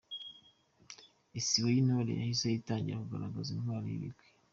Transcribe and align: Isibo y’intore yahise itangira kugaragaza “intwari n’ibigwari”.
Isibo 1.39 1.67
y’intore 1.73 2.11
yahise 2.19 2.45
itangira 2.59 3.01
kugaragaza 3.03 3.49
“intwari 3.53 3.85
n’ibigwari”. 3.89 4.31